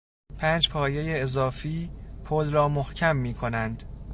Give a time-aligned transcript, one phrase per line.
[0.37, 1.91] پنج پایهی اضافی
[2.25, 3.83] پل را محکم میکنند.